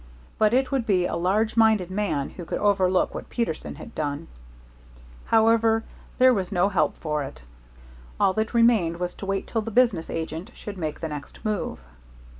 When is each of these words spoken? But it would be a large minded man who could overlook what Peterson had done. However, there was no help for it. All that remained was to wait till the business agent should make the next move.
But 0.39 0.51
it 0.51 0.71
would 0.71 0.87
be 0.87 1.05
a 1.05 1.15
large 1.15 1.55
minded 1.55 1.91
man 1.91 2.31
who 2.31 2.43
could 2.43 2.57
overlook 2.57 3.13
what 3.13 3.29
Peterson 3.29 3.75
had 3.75 3.93
done. 3.93 4.29
However, 5.25 5.83
there 6.17 6.33
was 6.33 6.51
no 6.51 6.69
help 6.69 6.97
for 6.97 7.21
it. 7.21 7.43
All 8.19 8.33
that 8.33 8.55
remained 8.55 8.97
was 8.99 9.13
to 9.13 9.27
wait 9.27 9.45
till 9.45 9.61
the 9.61 9.69
business 9.69 10.09
agent 10.09 10.49
should 10.55 10.79
make 10.79 11.01
the 11.01 11.07
next 11.07 11.45
move. 11.45 11.79